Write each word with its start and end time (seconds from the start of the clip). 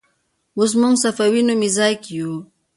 اوس 0.57 0.71
موږ 0.81 0.95
صفوي 1.03 1.41
نومې 1.47 1.69
ځای 1.77 1.93
کې 2.03 2.11
یو. 2.19 2.31